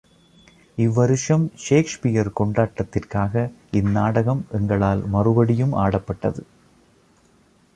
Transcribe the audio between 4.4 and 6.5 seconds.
எங்களால் மறுபடியும் ஆடப்பட்டது.